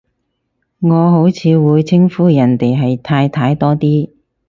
[0.79, 4.09] 我好似會稱呼人哋係太太多啲